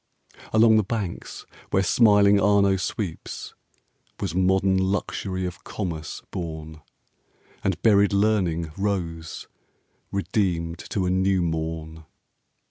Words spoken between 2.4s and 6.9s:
Arno sweeps Was modern Luxury of Commerce born,